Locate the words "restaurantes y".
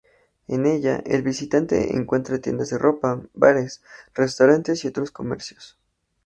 4.15-4.87